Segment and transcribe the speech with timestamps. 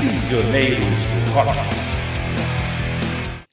[0.00, 1.58] Prisioneiros do Rock.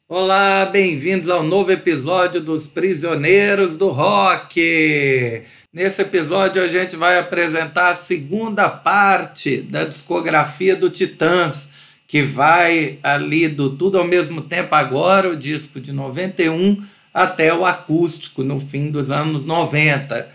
[0.08, 5.44] Olá, bem-vindos ao novo episódio dos Prisioneiros do Rock.
[5.74, 11.68] Nesse episódio a gente vai apresentar a segunda parte da discografia do Titãs,
[12.08, 16.82] que vai ali do Tudo ao mesmo tempo agora, o disco de 91,
[17.14, 20.30] até o acústico no fim dos anos 90.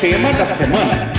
[0.00, 1.17] Tema da semana.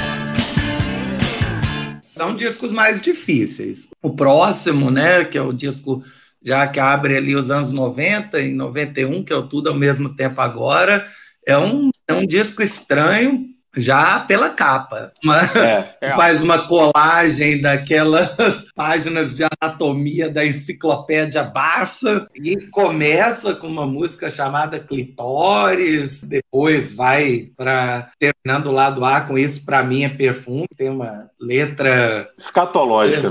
[2.20, 3.88] São discos mais difíceis.
[4.04, 6.04] O próximo, né, que é o disco
[6.44, 10.14] já que abre ali os anos 90 e 91, que é o Tudo ao mesmo
[10.14, 11.08] tempo agora,
[11.48, 15.12] é um, é um disco estranho já pela capa.
[15.23, 16.12] Uma, é, é.
[16.12, 24.30] Faz uma colagem daquelas páginas de anatomia da enciclopédia Barça e começa com uma música
[24.30, 30.68] chamada Clitóris, depois vai para terminando o lado A com isso para mim é perfume,
[30.77, 33.27] tem uma letra escatológica.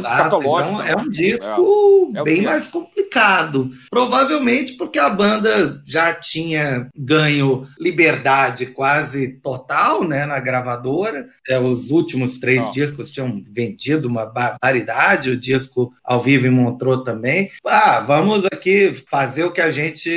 [0.76, 2.20] Então, é um disco é.
[2.20, 3.70] é bem mais complicado.
[3.90, 11.26] Provavelmente porque a banda já tinha ganho liberdade quase total, né, na gravadora.
[11.48, 17.04] É, os últimos três discos tinham vendido uma barbaridade, o disco ao vivo em Montreux
[17.04, 17.50] também.
[17.66, 20.08] Ah, vamos aqui fazer o que a gente,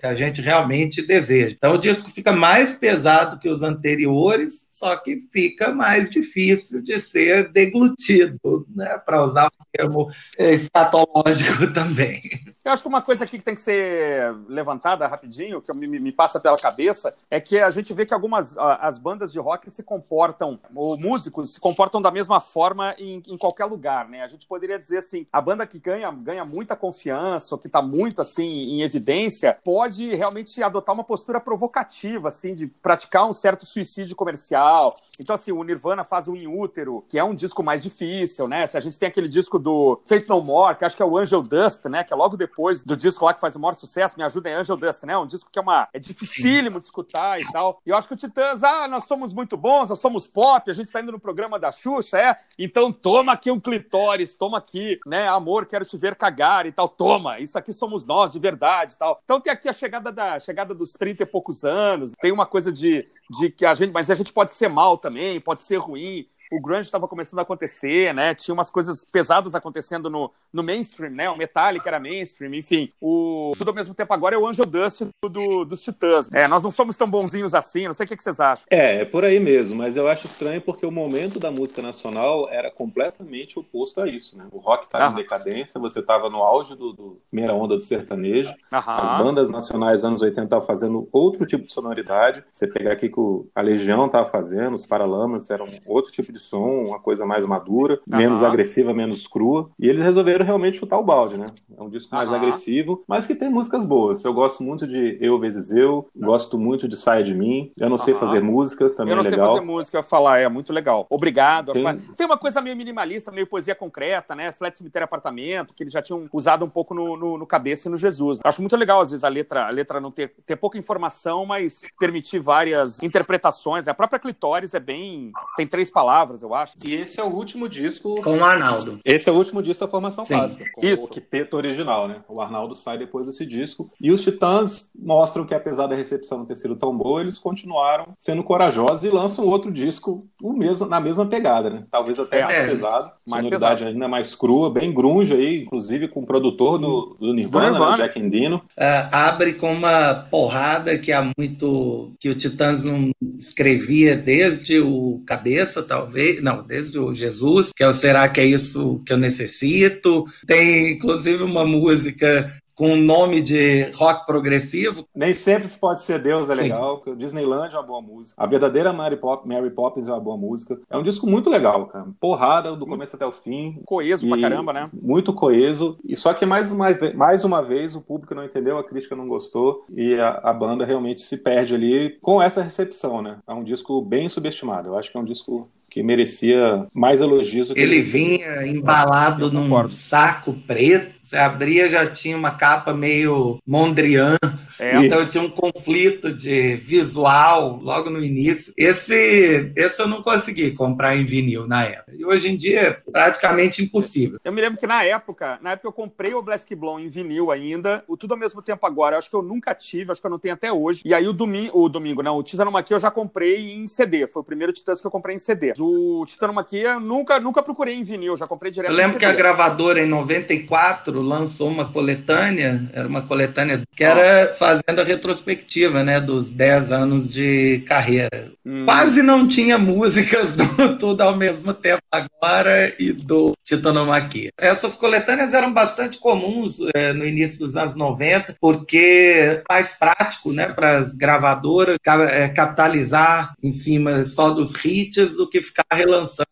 [0.00, 1.54] que a gente realmente deseja.
[1.56, 7.00] Então o disco fica mais pesado que os anteriores, só que fica mais difícil de
[7.00, 12.20] ser deglutido, né, para usar o termo escatológico também.
[12.64, 16.12] Eu acho que uma coisa aqui que tem que ser levantada rapidinho, que me, me
[16.12, 19.82] passa pela cabeça, é que a gente vê que algumas as bandas de rock se
[19.82, 24.22] comportam, ou músicos se comportam da mesma forma em, em qualquer lugar, né?
[24.22, 27.82] A gente poderia dizer assim, a banda que ganha, ganha muita confiança, ou que está
[27.82, 33.66] muito assim em evidência, pode realmente adotar uma postura provocativa, assim, de praticar um certo
[33.66, 34.94] suicídio comercial.
[35.18, 38.68] Então, assim, o Nirvana faz o In Útero, que é um disco mais difícil, né?
[38.68, 41.18] Se a gente tem aquele disco do Fate No More, que acho que é o
[41.18, 42.04] Angel Dust, né?
[42.04, 44.50] Que é logo depois depois do disco lá que faz o maior sucesso, Me Ajuda
[44.50, 45.16] em Angel Dust, né?
[45.16, 47.80] Um disco que é uma é dificílimo de escutar e tal.
[47.84, 50.74] E eu acho que o Titãs, ah, nós somos muito bons, nós somos pop, a
[50.74, 52.36] gente saindo no programa da Xuxa, é?
[52.58, 55.26] Então toma aqui um clitóris, toma aqui, né?
[55.26, 56.88] Amor, quero te ver cagar e tal.
[56.88, 59.20] Toma, isso aqui somos nós de verdade e tal.
[59.24, 62.70] Então tem aqui a chegada da chegada dos 30 e poucos anos, tem uma coisa
[62.70, 66.28] de, de que a gente, mas a gente pode ser mal também, pode ser ruim
[66.52, 68.34] o grunge estava começando a acontecer, né?
[68.34, 71.30] Tinha umas coisas pesadas acontecendo no, no mainstream, né?
[71.30, 72.92] O Metallica era mainstream, enfim.
[73.00, 76.28] O tudo ao mesmo tempo agora é o Angel Dust do, dos Titãs.
[76.30, 78.66] É, nós não somos tão bonzinhos assim, não sei o que, que vocês acham.
[78.68, 82.48] É, é por aí mesmo, mas eu acho estranho porque o momento da música nacional
[82.50, 84.46] era completamente oposto a isso, né?
[84.52, 88.54] O rock estava em decadência, você estava no auge do, do, primeira onda do sertanejo,
[88.70, 88.98] Aham.
[88.98, 92.44] as bandas nacionais anos 80 estavam fazendo outro tipo de sonoridade.
[92.52, 93.20] Você pegar aqui que
[93.54, 98.00] a Legião estava fazendo, os Paralamas eram outro tipo de som, uma coisa mais madura,
[98.10, 98.18] uhum.
[98.18, 99.70] menos agressiva, menos crua.
[99.78, 101.46] E eles resolveram realmente chutar o balde, né?
[101.76, 102.36] É um disco mais uhum.
[102.36, 104.24] agressivo, mas que tem músicas boas.
[104.24, 107.70] Eu gosto muito de Eu vezes Eu, gosto muito de Saia de Mim.
[107.78, 109.32] Eu não sei fazer música, também é legal.
[109.32, 111.06] Eu não sei fazer música, falar, é muito legal.
[111.10, 111.72] Obrigado.
[111.72, 111.98] Tem...
[112.16, 112.26] tem...
[112.26, 114.52] uma coisa meio minimalista, meio poesia concreta, né?
[114.52, 117.90] Flat Cemitério Apartamento, que eles já tinham usado um pouco no, no, no Cabeça e
[117.90, 118.40] no Jesus.
[118.44, 121.82] Acho muito legal, às vezes, a letra, a letra não ter, ter pouca informação, mas
[121.98, 123.86] permitir várias interpretações.
[123.86, 123.92] Né?
[123.92, 125.32] A própria Clitóris é bem.
[125.56, 126.74] tem três palavras palavras, eu acho.
[126.86, 128.20] E esse é o último disco.
[128.22, 128.98] Com o Arnaldo.
[129.04, 130.34] Esse é o último disco da formação Sim.
[130.34, 130.64] clássica.
[130.74, 131.04] Com Isso.
[131.04, 132.22] O quinteto original, né?
[132.28, 133.90] O Arnaldo sai depois desse disco.
[134.00, 138.14] E os Titãs mostram que, apesar da recepção não ter sido tão boa, eles continuaram
[138.18, 141.84] sendo corajosos e lançam outro disco o mesmo, na mesma pegada, né?
[141.90, 143.10] Talvez até é, mais é, pesado.
[143.26, 143.94] Mais sonoridade pesado.
[143.94, 147.96] ainda mais crua, bem grunge aí, inclusive com o produtor do, do Nirvana, do Nirvana.
[147.96, 148.04] Né?
[148.04, 148.56] Jack Endino.
[148.56, 152.12] Uh, abre com uma porrada que há muito.
[152.18, 156.11] que o Titãs não escrevia desde o Cabeça, talvez
[156.42, 160.24] não, desde o Jesus, que é o Será que é isso que eu necessito?
[160.46, 165.06] Tem inclusive uma música com o nome de rock progressivo.
[165.14, 166.62] Nem sempre se pode ser Deus, é Sim.
[166.62, 167.00] legal.
[167.16, 168.42] Disneyland é uma boa música.
[168.42, 170.80] A verdadeira Mary, Pop, Mary Poppins é uma boa música.
[170.90, 172.06] É um disco muito legal, cara.
[172.18, 173.80] Porrada do começo até o fim.
[173.84, 174.90] Coeso pra caramba, né?
[174.92, 175.98] Muito coeso.
[176.04, 179.28] E só que mais uma, mais uma vez o público não entendeu, a crítica não
[179.28, 183.38] gostou e a, a banda realmente se perde ali com essa recepção, né?
[183.46, 184.88] É um disco bem subestimado.
[184.88, 187.70] Eu acho que é um disco que merecia mais elogios.
[187.76, 194.36] ele vinha embalado num saco preto, você abria já tinha uma capa meio Mondrian.
[194.80, 198.72] É, então tinha um conflito de visual logo no início.
[198.76, 202.12] Esse, esse eu não consegui comprar em vinil na época.
[202.16, 204.40] E hoje em dia é praticamente impossível.
[204.42, 207.50] Eu me lembro que na época, na época eu comprei o Black Blonde em vinil
[207.50, 209.14] ainda, o tudo ao mesmo tempo agora.
[209.14, 211.02] Eu acho que eu nunca tive, acho que eu não tenho até hoje.
[211.04, 214.26] E aí o domingo, o domingo, não, o Titanomachia eu já comprei em CD.
[214.26, 215.72] Foi o primeiro Titãs que eu comprei em CD.
[215.82, 218.90] O Titanomachia nunca, nunca procurei em vinil, já comprei direto.
[218.90, 224.54] Eu lembro que a gravadora em 94 lançou uma coletânea, era uma coletânea que era
[224.54, 228.52] fazendo a retrospectiva, né, dos 10 anos de carreira.
[228.64, 228.84] Hum.
[228.84, 234.50] Quase não tinha músicas do Tudo ao mesmo tempo agora e do Titanomaquia.
[234.56, 240.68] Essas coletâneas eram bastante comuns é, no início dos anos 90, porque mais prático, né,
[240.68, 241.96] para as gravadoras
[242.30, 246.48] é, capitalizar em cima só dos hits do que ficar relançando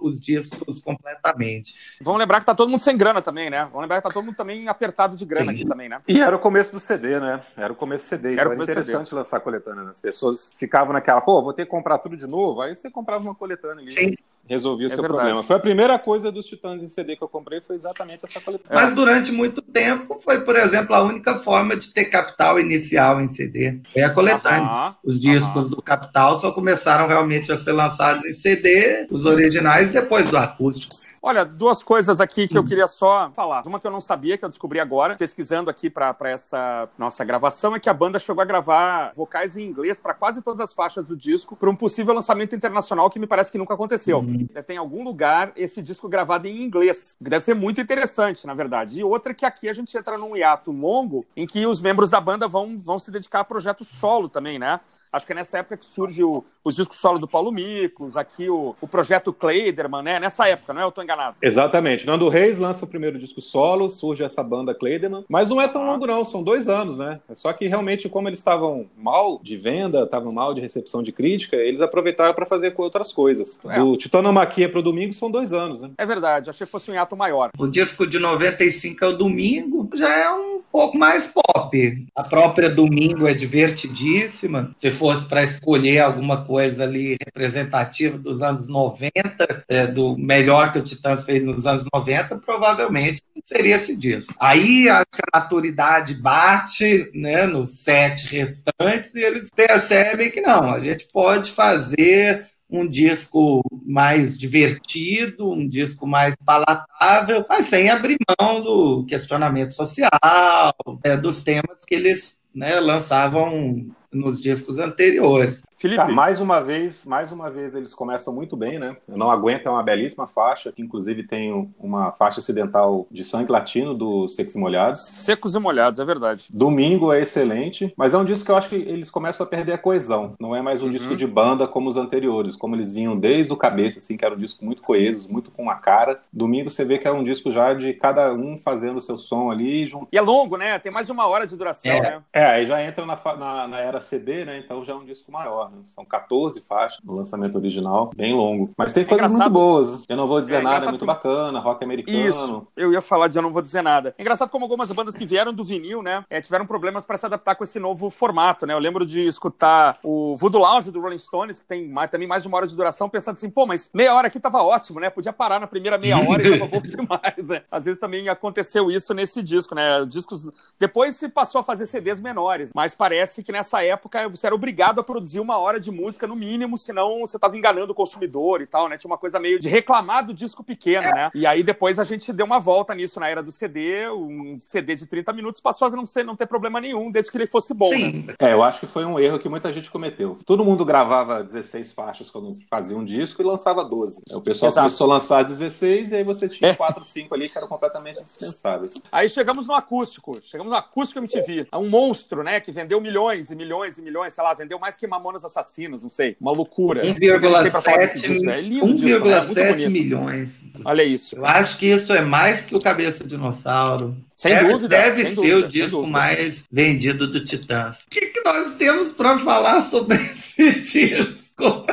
[0.00, 1.74] os discos completamente.
[2.02, 3.64] Vamos lembrar que tá todo mundo sem grana também, né?
[3.64, 5.58] Vamos lembrar que tá todo mundo também apertado de grana Sim.
[5.58, 6.00] aqui também, né?
[6.06, 7.42] E era o começo do CD, né?
[7.56, 8.32] Era o começo do CD.
[8.32, 9.16] Era, então era interessante CD.
[9.16, 9.84] lançar coletânea.
[9.84, 9.90] Né?
[9.90, 12.60] As pessoas ficavam naquela, pô, vou ter que comprar tudo de novo.
[12.60, 13.90] Aí você comprava uma coletânea ali.
[13.90, 14.14] Sim
[14.48, 15.22] resolvia o é seu verdade.
[15.22, 15.42] problema.
[15.42, 18.82] Foi a primeira coisa dos Titãs em CD que eu comprei, foi exatamente essa coletânea.
[18.82, 23.28] Mas durante muito tempo foi, por exemplo, a única forma de ter capital inicial em
[23.28, 23.80] CD.
[23.94, 24.94] É a coletânea.
[25.02, 30.30] Os discos do Capital só começaram realmente a ser lançados em CD, os originais, depois
[30.30, 30.94] do acústico.
[31.26, 33.66] Olha, duas coisas aqui que eu queria só falar.
[33.66, 37.74] Uma que eu não sabia, que eu descobri agora, pesquisando aqui para essa nossa gravação,
[37.74, 41.06] é que a banda chegou a gravar vocais em inglês para quase todas as faixas
[41.06, 44.18] do disco, para um possível lançamento internacional que me parece que nunca aconteceu.
[44.18, 44.46] Uhum.
[44.52, 48.46] Deve ter em algum lugar esse disco gravado em inglês, que deve ser muito interessante,
[48.46, 49.00] na verdade.
[49.00, 52.20] E outra que aqui a gente entra num hiato longo em que os membros da
[52.20, 54.78] banda vão, vão se dedicar a projetos solo também, né?
[55.14, 58.50] Acho que é nessa época que surge o, os discos solo do Paulo Micos, aqui
[58.50, 60.18] o, o projeto Kleiderman, né?
[60.18, 60.84] Nessa época, não é?
[60.84, 61.36] Eu tô enganado.
[61.40, 62.04] Exatamente.
[62.04, 65.86] Nando Reis lança o primeiro disco solo, surge essa banda Kleiderman, mas não é tão
[65.86, 67.20] longo não, são dois anos, né?
[67.28, 71.12] É só que realmente, como eles estavam mal de venda, estavam mal de recepção de
[71.12, 73.60] crítica, eles aproveitaram para fazer com outras coisas.
[73.68, 73.78] É.
[73.78, 75.92] Do Titanomaquia pro Domingo são dois anos, né?
[75.96, 77.50] É verdade, achei que fosse um hiato maior.
[77.56, 82.06] O disco de 95 é o Domingo, já é um pouco mais pop.
[82.16, 84.72] A própria Domingo é divertidíssima.
[84.74, 90.78] Se fosse para escolher alguma coisa ali representativa dos anos 90, é, do melhor que
[90.78, 94.34] o Titãs fez nos anos 90, provavelmente seria esse disco.
[94.40, 100.72] Aí acho que a maturidade bate né, nos sete restantes e eles percebem que não,
[100.72, 108.16] a gente pode fazer um disco mais divertido, um disco mais palatável, mas sem abrir
[108.40, 115.62] mão do questionamento social, é, dos temas que eles né, lançavam nos discos anteriores.
[115.76, 118.96] Felipe, ah, mais uma vez, mais uma vez eles começam muito bem, né?
[119.06, 123.52] Eu não aguento é uma belíssima faixa, que inclusive tem uma faixa acidental de sangue
[123.52, 125.02] latino do Secos e Molhados.
[125.02, 126.46] Secos e Molhados, é verdade.
[126.50, 129.72] Domingo é excelente, mas é um disco que eu acho que eles começam a perder
[129.72, 130.34] a coesão.
[130.40, 130.90] Não é mais um uhum.
[130.90, 134.34] disco de banda como os anteriores, como eles vinham desde o cabeça, assim, que era
[134.34, 136.18] um disco muito coeso, muito com a cara.
[136.32, 139.50] Domingo você vê que é um disco já de cada um fazendo o seu som
[139.50, 139.84] ali.
[139.84, 140.08] Junto.
[140.10, 140.78] E é longo, né?
[140.78, 142.00] Tem mais de uma hora de duração, é.
[142.00, 142.22] né?
[142.32, 144.58] É, aí já entra na, na, na era CD, né?
[144.58, 145.70] Então já é um disco maior.
[145.70, 145.78] Né?
[145.84, 148.70] São 14 faixas no lançamento original, bem longo.
[148.76, 149.52] Mas tem é coisas engraçado.
[149.52, 150.04] muito boas.
[150.08, 152.18] Eu não vou dizer é nada, é muito bacana, rock americano.
[152.18, 154.14] Isso, eu ia falar de Eu Não Vou Dizer Nada.
[154.18, 157.26] É engraçado como algumas bandas que vieram do vinil, né, é, tiveram problemas para se
[157.26, 158.74] adaptar com esse novo formato, né?
[158.74, 162.42] Eu lembro de escutar o Voodoo Lounge do Rolling Stones, que tem mais, também mais
[162.42, 165.10] de uma hora de duração, pensando assim, pô, mas meia hora aqui tava ótimo, né?
[165.10, 167.62] Podia parar na primeira meia hora e tava bom demais, né?
[167.70, 170.04] Às vezes também aconteceu isso nesse disco, né?
[170.06, 170.46] Discos...
[170.78, 173.93] Depois se passou a fazer CDs menores, mas parece que nessa época
[174.30, 177.92] você era obrigado a produzir uma hora de música no mínimo, senão você estava enganando
[177.92, 178.96] o consumidor e tal, né?
[178.96, 181.30] Tinha uma coisa meio de reclamar do disco pequeno, né?
[181.34, 184.94] E aí depois a gente deu uma volta nisso na era do CD, um CD
[184.94, 187.74] de 30 minutos passou a não, ser, não ter problema nenhum, desde que ele fosse
[187.74, 188.24] bom, Sim.
[188.26, 188.34] né?
[188.38, 190.38] É, eu acho que foi um erro que muita gente cometeu.
[190.44, 194.22] Todo mundo gravava 16 faixas quando fazia um disco e lançava 12.
[194.32, 194.88] O pessoal Exato.
[194.88, 196.74] começou a lançar 16 e aí você tinha é.
[196.74, 198.94] 4, 5 ali que eram completamente dispensáveis.
[199.10, 203.54] Aí chegamos no acústico, chegamos no acústico MTV, um monstro, né, que vendeu milhões e
[203.54, 206.36] milhões e milhões, sei lá, vendeu mais que Mamonas Assassinos, não sei.
[206.40, 207.02] Uma loucura.
[207.02, 210.62] 1,7 é milhões.
[210.84, 211.36] Olha isso.
[211.36, 214.16] Eu acho que isso é mais que o Cabeça Dinossauro.
[214.36, 214.88] Sem deve, dúvida.
[214.88, 218.00] Deve ser dúvida, o disco mais vendido do Titãs.
[218.00, 221.86] O que, que nós temos para falar sobre esse disco?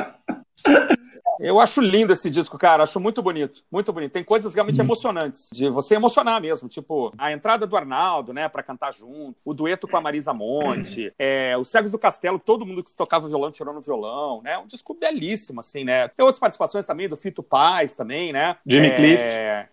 [1.42, 2.84] Eu acho lindo esse disco, cara.
[2.84, 3.62] Acho muito bonito.
[3.70, 4.12] Muito bonito.
[4.12, 4.84] Tem coisas realmente hum.
[4.84, 5.50] emocionantes.
[5.52, 6.68] De você emocionar mesmo.
[6.68, 9.36] Tipo, a entrada do Arnaldo, né, pra cantar junto.
[9.44, 11.12] O dueto com a Marisa Monte.
[11.18, 14.56] É, os Cegos do Castelo, todo mundo que tocava violão tirando violão, né?
[14.58, 16.08] Um disco belíssimo, assim, né?
[16.08, 18.56] Tem outras participações também do Fito Paz também, né?
[18.64, 19.22] Jimmy é, Cliff.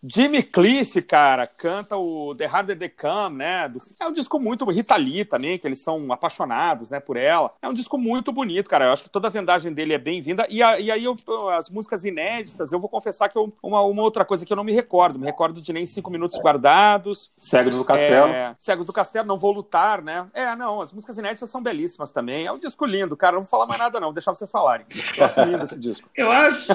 [0.04, 3.70] Jimmy Cliff, cara, canta o The Harder They Come, né?
[3.70, 3.80] Do...
[4.00, 4.70] É um disco muito.
[4.70, 7.52] Rita Lee também, que eles são apaixonados, né, por ela.
[7.62, 8.86] É um disco muito bonito, cara.
[8.86, 10.48] Eu acho que toda a vendagem dele é bem-vinda.
[10.50, 11.16] E, e aí, eu,
[11.60, 14.64] as músicas inéditas, eu vou confessar que eu, uma, uma outra coisa que eu não
[14.64, 15.20] me recordo.
[15.20, 17.32] Me recordo de nem cinco minutos guardados.
[17.38, 18.32] Cegos do Castelo.
[18.32, 20.28] É, Cegos do Castelo, Não Vou Lutar, né?
[20.34, 22.46] É, não, as músicas inéditas são belíssimas também.
[22.46, 23.34] É um disco lindo, cara.
[23.34, 24.08] Não vou falar mais nada, não.
[24.08, 24.86] Vou deixar vocês falarem.
[25.18, 26.10] Eu acho lindo esse disco.
[26.16, 26.72] Eu acho,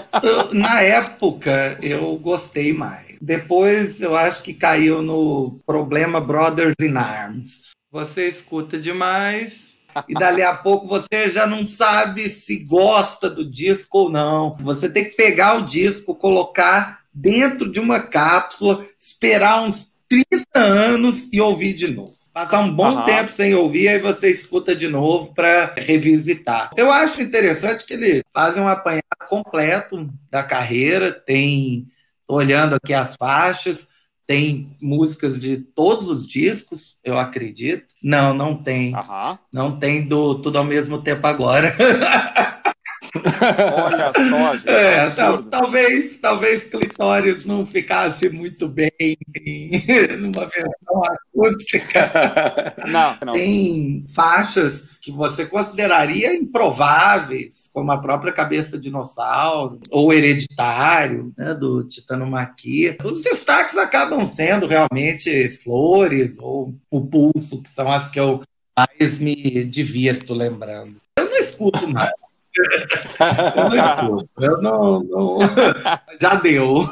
[0.53, 3.19] na época, eu gostei mais.
[3.21, 7.73] Depois, eu acho que caiu no problema Brothers in Arms.
[7.91, 13.99] Você escuta demais, e dali a pouco você já não sabe se gosta do disco
[13.99, 14.57] ou não.
[14.61, 21.29] Você tem que pegar o disco, colocar dentro de uma cápsula, esperar uns 30 anos
[21.33, 22.13] e ouvir de novo.
[22.33, 23.05] Passar um bom uhum.
[23.05, 26.71] tempo sem ouvir, aí você escuta de novo para revisitar.
[26.77, 31.87] Eu acho interessante que ele faz um apanhado completo da carreira, tem
[32.27, 33.89] olhando aqui as faixas,
[34.27, 37.87] tem músicas de todos os discos, eu acredito.
[38.03, 38.95] Não, não tem.
[38.95, 39.39] Uhum.
[39.53, 41.75] Não tem do Tudo ao mesmo tempo agora.
[43.17, 44.71] Olha só, gente.
[44.71, 49.71] É, tal, talvez, talvez Clitórios não ficasse muito bem em,
[50.19, 52.13] numa versão acústica.
[52.89, 53.33] Não, não.
[53.33, 61.85] Tem faixas que você consideraria improváveis, como a própria Cabeça Dinossauro, ou Hereditário, né, do
[61.85, 62.97] Titano Maqui.
[63.03, 68.43] Os destaques acabam sendo realmente Flores ou O Pulso, que são as que eu
[68.77, 70.97] mais me divirto lembrando.
[71.17, 72.13] Eu não escuto mais
[73.57, 74.31] eu não escuto.
[74.39, 75.39] Eu não, não...
[76.21, 76.85] Já deu.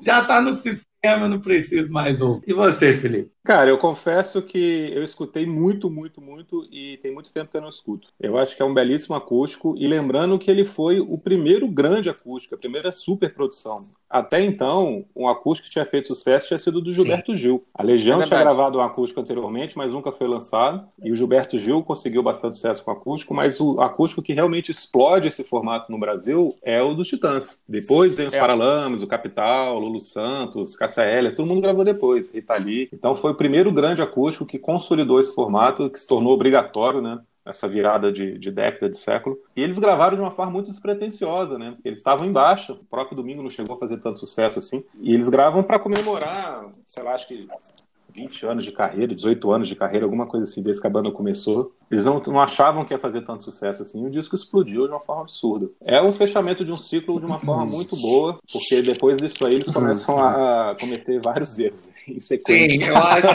[0.00, 0.86] Já está no sistema,
[1.28, 2.44] não preciso mais ouvir.
[2.48, 3.30] E você, Felipe?
[3.48, 7.62] Cara, eu confesso que eu escutei muito, muito, muito e tem muito tempo que eu
[7.62, 8.08] não escuto.
[8.20, 12.10] Eu acho que é um belíssimo acústico e lembrando que ele foi o primeiro grande
[12.10, 13.76] acústico, a primeira super produção.
[14.10, 17.38] Até então, um acústico que tinha feito sucesso tinha sido do Gilberto Sim.
[17.38, 17.64] Gil.
[17.74, 20.86] A Legião é tinha gravado um acústico anteriormente, mas nunca foi lançado.
[21.02, 24.70] E o Gilberto Gil conseguiu bastante sucesso com o acústico, mas o acústico que realmente
[24.70, 27.62] explode esse formato no Brasil é o dos Titãs.
[27.66, 28.38] Depois vem os é.
[28.38, 32.88] Paralamas, o Capital, Lulu Santos, Cassia Heller, todo mundo gravou depois, Rita Lee.
[32.92, 37.20] Então foi primeiro grande acústico que consolidou esse formato, que se tornou obrigatório, né?
[37.44, 39.38] essa virada de, de, década, de século.
[39.56, 41.74] E eles gravaram de uma forma muito despretensiosa, né?
[41.82, 44.84] Eles estavam embaixo, o próprio Domingo não chegou a fazer tanto sucesso assim.
[45.00, 47.48] E eles gravam para comemorar, sei lá, acho que
[48.12, 51.10] 20 anos de carreira, 18 anos de carreira, alguma coisa assim, desde que a banda
[51.10, 51.72] começou.
[51.90, 54.04] Eles não, não achavam que ia fazer tanto sucesso assim.
[54.04, 55.68] O disco explodiu de uma forma absurda.
[55.82, 59.54] É um fechamento de um ciclo de uma forma muito boa, porque depois disso aí
[59.54, 62.84] eles começam a, a cometer vários erros em sequência.
[62.84, 63.26] Sim, eu acho,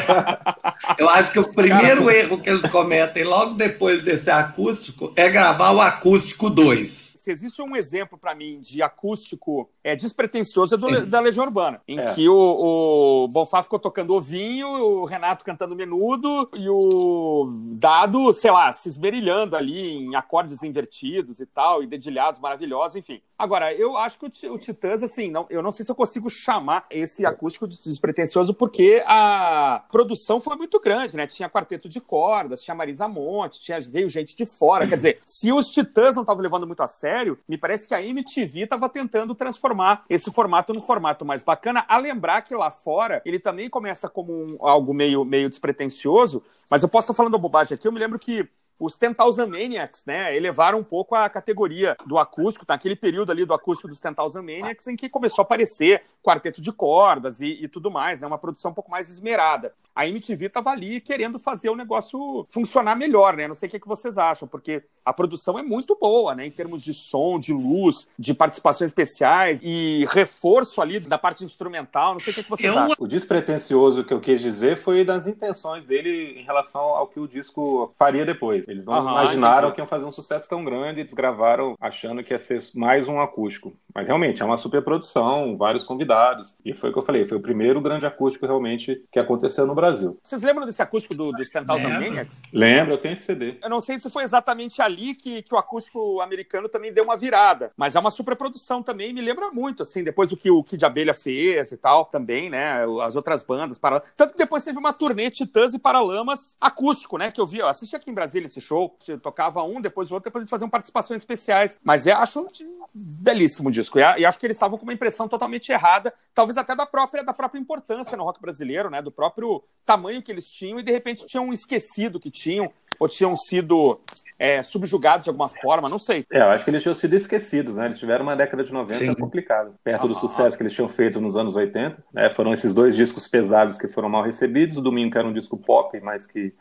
[1.00, 5.30] eu acho que o primeiro Cara, erro que eles cometem logo depois desse acústico é
[5.30, 10.78] gravar o acústico 2 se existe um exemplo para mim de acústico é, despretensioso, é
[10.78, 12.14] do, da Legião Urbana, em é.
[12.14, 17.48] que o, o Bonfá ficou tocando ovinho, o Renato cantando menudo e o
[17.80, 23.22] Dado, sei lá, se esmerilhando ali em acordes invertidos e tal, e dedilhados maravilhosos, enfim.
[23.44, 26.86] Agora, eu acho que o, Titãs, assim, não, eu não sei se eu consigo chamar
[26.90, 31.28] esse acústico de despretensioso, porque a produção foi muito grande, né?
[31.28, 34.88] Tinha quarteto de cordas, tinha Marisa Monte, tinha, veio gente de fora.
[34.88, 38.02] Quer dizer, se os Titãs não estavam levando muito a sério, me parece que a
[38.02, 41.84] MTV estava tentando transformar esse formato num formato mais bacana.
[41.90, 46.82] A lembrar que lá fora ele também começa como um, algo meio, meio despretensioso, mas
[46.82, 47.86] eu posso estar falando bobagem aqui.
[47.86, 48.48] Eu me lembro que
[48.80, 53.54] os 10,000 Maniacs, né, elevaram um pouco a categoria do acústico, naquele período ali do
[53.54, 57.92] acústico dos 10,000 Maniacs, em que começou a aparecer quarteto de cordas e, e, tudo
[57.92, 59.74] mais, né, uma produção um pouco mais esmerada.
[59.96, 63.78] A MTV estava ali querendo fazer o negócio funcionar melhor, né, não sei o que,
[63.78, 67.38] é que vocês acham, porque a produção é muito boa, né, em termos de som,
[67.38, 72.40] de luz, de participações especiais e reforço ali da parte instrumental, não sei o que,
[72.40, 72.80] é que vocês eu...
[72.80, 72.96] acham.
[73.00, 77.28] O despretensioso que eu quis dizer foi das intenções dele em relação ao que o
[77.28, 78.63] disco faria depois.
[78.68, 79.76] Eles não imaginaram entendi.
[79.76, 83.20] que iam fazer um sucesso tão grande, eles gravaram achando que ia ser mais um
[83.20, 83.74] acústico.
[83.94, 86.58] Mas realmente é uma super produção, vários convidados.
[86.66, 89.76] E foi o que eu falei, foi o primeiro grande acústico realmente que aconteceu no
[89.76, 90.18] Brasil.
[90.24, 92.42] Vocês lembram desse acústico do, dos 10,000 Maniacs?
[92.52, 93.58] Lembro, eu tenho esse CD.
[93.62, 97.18] Eu não sei se foi exatamente ali que, que o acústico americano também deu uma
[97.18, 100.64] virada, mas é uma super produção também, me lembra muito, assim, depois o que o
[100.64, 104.02] Kid Abelha fez e tal, também, né, as outras bandas, para...
[104.16, 107.68] tanto que depois teve uma turnê Titãs e Paralamas acústico, né, que eu vi, eu
[107.68, 111.22] assisti aqui em Brasília esse show, tocava um, depois o outro, depois eles faziam participações
[111.22, 111.80] especiais.
[111.84, 112.48] Mas é, acho
[112.94, 114.00] belíssimo disco.
[114.00, 117.34] E acho que eles estavam com uma impressão totalmente errada, talvez até da própria, da
[117.34, 119.02] própria importância no rock brasileiro, né?
[119.02, 123.36] Do próprio tamanho que eles tinham e de repente tinham esquecido que tinham, ou tinham
[123.36, 124.00] sido
[124.44, 126.26] é, subjugados de alguma forma, não sei.
[126.30, 127.86] É, eu acho que eles tinham sido esquecidos, né?
[127.86, 129.14] Eles tiveram uma década de 90 Sim.
[129.14, 132.04] complicada, perto ah, do sucesso que eles tinham feito nos anos 80.
[132.14, 132.30] Né?
[132.30, 134.76] Foram esses dois discos pesados que foram mal recebidos.
[134.76, 136.54] O Domingo, que era um disco pop, mas que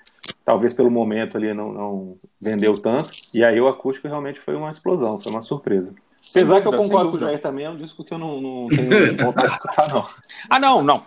[0.44, 3.10] talvez pelo momento ali não, não vendeu tanto.
[3.34, 5.92] E aí o acústico realmente foi uma explosão, foi uma surpresa.
[6.40, 8.68] Apesar que eu concordo com o Jair também, é um disco que eu não, não
[8.68, 10.06] tenho vontade de escutar, não.
[10.48, 11.02] Ah, não, não.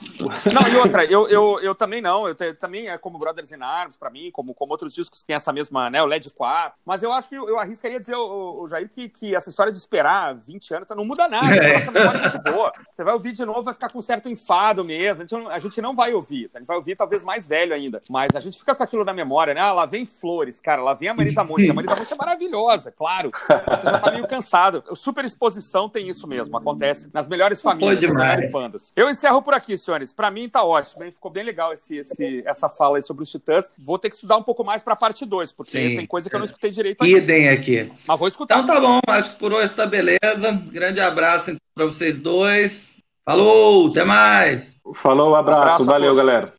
[0.53, 2.27] Não, e outra, eu, eu, eu também não.
[2.27, 5.25] Eu te, também é como Brothers in Arms, pra mim, como, como outros discos que
[5.25, 6.73] tem essa mesma, né, o LED 4.
[6.85, 9.71] Mas eu acho que eu, eu arriscaria dizer, o, o Jair, que, que essa história
[9.71, 11.55] de esperar 20 anos não muda nada.
[11.55, 11.79] É.
[11.79, 12.71] Nossa memória é muito boa.
[12.91, 15.23] Você vai ouvir de novo, vai ficar com um certo enfado mesmo.
[15.23, 16.49] A gente, a gente não vai ouvir.
[16.53, 18.01] A gente vai ouvir talvez mais velho ainda.
[18.09, 19.61] Mas a gente fica com aquilo na memória, né?
[19.61, 21.69] Ah, lá vem Flores, cara, lá vem a Marisa Monte.
[21.69, 23.31] A Marisa Monte é maravilhosa, claro.
[23.31, 24.83] Você já tá meio cansado.
[24.95, 28.91] Super exposição tem isso mesmo, acontece nas melhores famílias, nas melhores bandas.
[28.95, 30.11] Eu encerro por aqui, senhores.
[30.13, 31.11] Para mim tá ótimo, hein?
[31.11, 33.71] ficou bem legal esse, esse, essa fala aí sobre os Titãs.
[33.77, 35.95] Vou ter que estudar um pouco mais para a parte 2, porque Sim.
[35.95, 37.15] tem coisa que eu não escutei direito aqui.
[37.15, 37.91] Idem aqui.
[38.07, 38.59] Mas vou escutar.
[38.59, 40.51] Então tá bom, acho que por hoje tá beleza.
[40.71, 42.91] Grande abraço então, para vocês dois.
[43.25, 44.77] Falou, até mais.
[44.93, 46.53] Falou, abraço, abraço valeu, galera.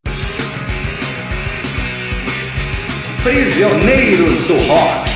[3.22, 5.15] Prisioneiros do Rock.